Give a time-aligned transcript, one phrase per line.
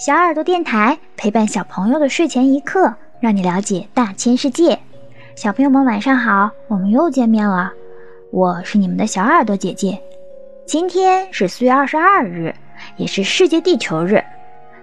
[0.00, 4.78] 小耳朵电台陪伴小朋友的睡前一刻，让你了解大千世界。
[5.36, 7.70] 小朋友们晚上好，我们又见面了，
[8.30, 10.00] 我是你们的小耳朵姐姐。
[10.64, 12.54] 今天是四月二十二日，
[12.96, 14.24] 也是世界地球日。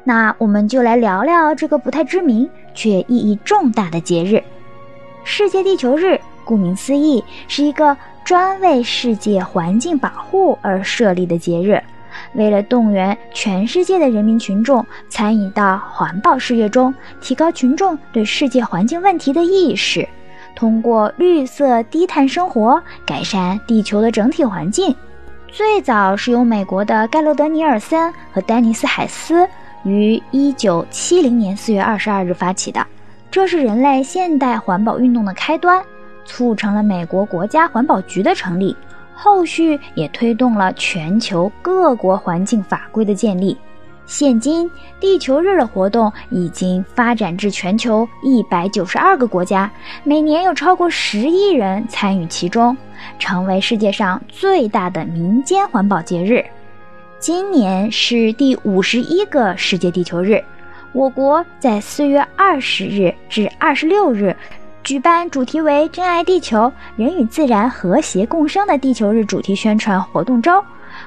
[0.03, 4.39] 那我们就来聊聊这个不太知名却意义重大的节日——
[5.25, 6.21] 世界地球日。
[6.45, 11.81] 顾名思义，是一个专为世界环境保护而设立的节日。
[12.33, 20.07] 为了动员全世界的人民群众参与到环保事业中，提高群众对世界环境问题的意识，
[20.55, 24.95] 通过绿色低碳生活改善地球的整体环境，
[25.47, 29.47] 最早是由美国的盖洛德·尼尔森和丹尼斯·海斯
[29.83, 32.85] 于1970年4月22日发起的，
[33.31, 35.83] 这是人类现代环保运动的开端，
[36.25, 38.75] 促成了美国国家环保局的成立。
[39.17, 43.57] 后续也推动了全球各国环境法规的建立。
[44.05, 44.71] 现今，
[45.01, 49.69] 地球日的活动已经发展至全球一百九十二个国家，
[50.03, 52.77] 每年有超过十亿人参与其中，
[53.19, 56.45] 成为世界上最大的民间环保节日。
[57.19, 60.41] 今年是第五十一个世界地球日，
[60.93, 64.33] 我国在四月二十日至二十六日。
[64.87, 70.63] 举办主题为“珍爱地球，人与自然和谐共生”的地球日主题宣传活动周，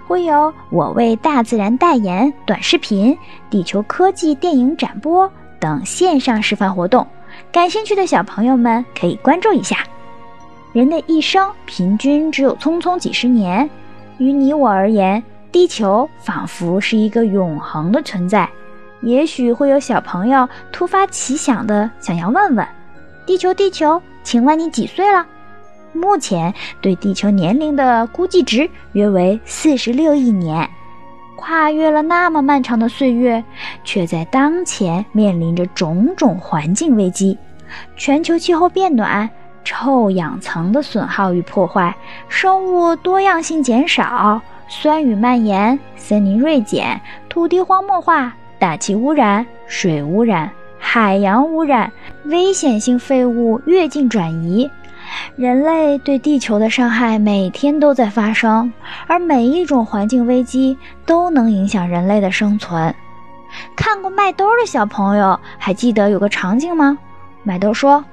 [0.07, 3.17] 会有“我为大自然代言”短视频、
[3.49, 7.07] 地球科技电影展播等线上示范活动。
[7.51, 9.79] 感兴趣的小朋友们可以关注一下。
[10.75, 13.71] 人的一生平均只有匆匆几十年，
[14.19, 18.47] 于你我而言，地球仿佛是一个永恒的存在。
[19.01, 22.69] 也许会有小朋友突发奇想的想要问问。
[23.27, 25.27] 地球，地球，请问你几岁了？
[25.93, 30.69] 目前对地球年龄的估计值约为四十六亿年。
[31.37, 33.43] 跨越了那么漫长的岁月，
[33.83, 37.39] 却在当前面临着种种环境危机：
[37.97, 39.29] 全球气候变暖、
[39.65, 41.95] 臭氧层的损耗与破坏、
[42.29, 50.51] 生物多样性减少、酸雨蔓延、森林锐减、土地荒漠化、大气污染、水污染。
[50.83, 51.93] 海洋污染、
[52.25, 54.69] 危险性废物越境转移，
[55.37, 58.73] 人类对地球的伤害每天都在发生，
[59.07, 60.77] 而每一种环境危机
[61.07, 62.93] 都能影响人类的生存。
[63.77, 66.99] 看过麦兜的小朋友还记得有个场景吗？
[67.45, 68.05] 麦兜说：“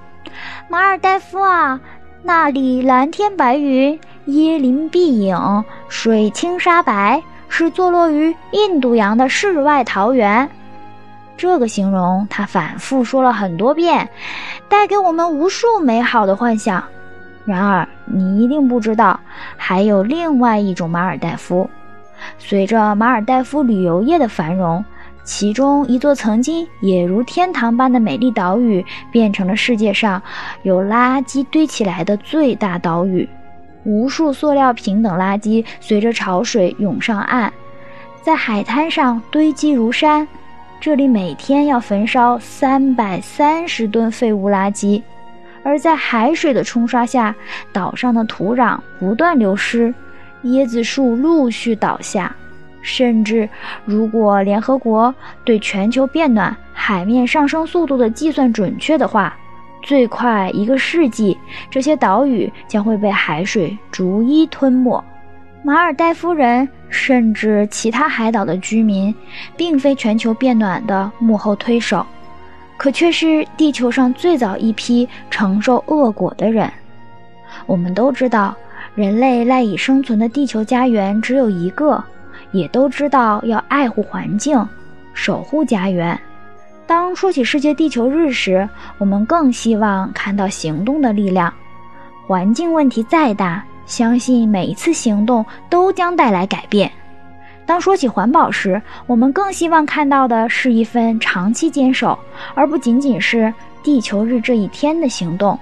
[0.70, 1.80] 马尔代夫啊，
[2.22, 10.48] 那里蓝天白云、椰林碧影、水清沙白，是坐落于印度洋的世外桃源。”
[11.38, 14.10] 这个形容他反复说了很多遍，
[14.68, 16.84] 带给我们无数美好的幻想。
[17.46, 19.18] 然而，你一定不知道，
[19.56, 21.70] 还有另外一种马尔代夫。
[22.40, 24.84] 随着马尔代夫旅游业的繁荣，
[25.24, 30.22] 其中一座曾经也如天堂般的美丽岛屿，变成了世界上
[30.64, 33.30] 有垃圾堆起来的最大岛屿。
[33.84, 37.54] 无数塑料瓶等垃圾随着潮水涌上岸，
[38.22, 40.28] 在海滩上堆积如山。
[40.80, 45.02] 这里每天要焚烧三百三十吨废物垃圾，
[45.64, 47.36] 而在海水的冲刷下，
[47.74, 49.94] 岛上的土壤不断流失，
[50.44, 52.34] 椰子树陆续倒下，
[52.82, 53.50] 甚至
[53.86, 59.36] 如果联合国对全球变暖海面上升速度的计算准确的话，
[59.82, 61.36] 最快一个世纪，
[61.72, 65.04] 这些岛屿将会被海水逐一吞没。
[65.64, 69.14] 马尔代夫人甚至其他海岛的居民，
[69.58, 72.06] 并非全球变暖的幕后推手，
[72.78, 76.72] 可却是地球上最早一批承受恶果的人。
[77.66, 78.56] 我们都知道，
[78.96, 82.02] 人类赖以生存的地球家园只有一个，
[82.52, 84.66] 也都知道要爱护环境，
[85.14, 86.18] 守护家园。
[86.86, 91.54] 当说起世界地球日时，我们更希望看到行动的力量。
[92.26, 96.92] 环境问题再大，相信每一次行动都将带来改变。
[97.66, 102.18] 当说起环保时，我们更希望看到的是一份长期坚守，
[102.54, 103.54] 而不仅仅是
[103.84, 105.58] 地球日这一天的行动。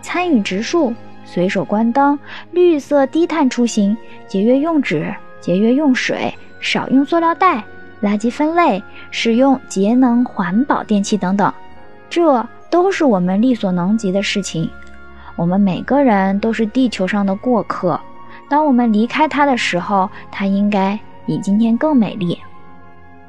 [0.00, 0.94] 参与植树、
[1.24, 2.18] 随手关灯、
[2.50, 3.96] 绿色低碳出行、
[4.28, 7.62] 节约用纸、节约用水、少用塑料袋、
[8.02, 11.52] 垃圾分类、使用节能环保电器等等，
[12.08, 14.68] 这都是我们力所能及的事情。
[15.36, 18.00] 我们每个人都是地球上的过客，
[18.48, 22.38] 当我们离开它的时候，它应该比今天更美丽。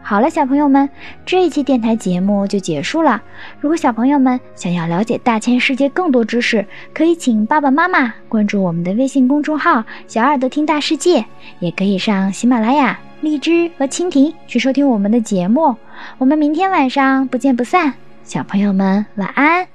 [0.01, 0.87] 好了，小朋友们，
[1.25, 3.23] 这一期电台节目就结束了。
[3.59, 6.63] 如果小朋友们想要了解大千世界更多知识，
[6.93, 11.25] 可以请爸爸妈妈关注我们的微信公众号“小耳朵听大世界”，
[11.59, 12.99] 也可以上喜马拉雅。
[13.21, 15.75] 荔枝和蜻蜓去收听我们的节目。
[16.19, 19.74] 我们明天晚上不见不散，小朋友们晚安。